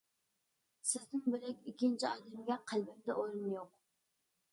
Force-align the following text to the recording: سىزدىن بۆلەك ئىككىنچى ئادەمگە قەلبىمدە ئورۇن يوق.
سىزدىن 0.91 1.23
بۆلەك 1.33 1.69
ئىككىنچى 1.71 2.07
ئادەمگە 2.11 2.57
قەلبىمدە 2.71 3.17
ئورۇن 3.19 3.45
يوق. 3.57 3.71